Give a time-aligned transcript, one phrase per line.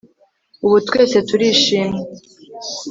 [0.65, 2.01] Ubu twese turishimye